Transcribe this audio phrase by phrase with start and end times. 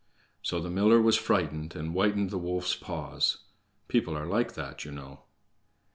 [0.41, 3.43] So the miller was frightened, and whitened the wolf's paws.
[3.87, 5.25] People are like that, you know.